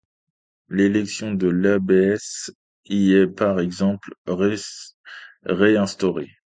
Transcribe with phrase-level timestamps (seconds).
[0.67, 2.51] L'élection de l'abbesse
[2.85, 4.15] y est par exemple
[5.45, 6.31] ré-instaurée.